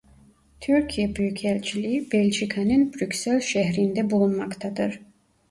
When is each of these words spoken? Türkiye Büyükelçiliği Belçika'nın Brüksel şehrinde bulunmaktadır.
Türkiye 0.59 1.15
Büyükelçiliği 1.15 2.11
Belçika'nın 2.11 2.93
Brüksel 2.93 3.39
şehrinde 3.39 4.09
bulunmaktadır. 4.11 4.99